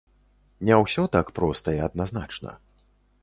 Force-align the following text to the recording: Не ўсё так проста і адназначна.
Не 0.69 0.77
ўсё 0.83 1.03
так 1.17 1.29
проста 1.39 1.77
і 1.79 1.81
адназначна. 1.87 2.51